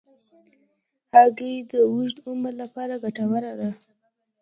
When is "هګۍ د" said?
1.13-1.73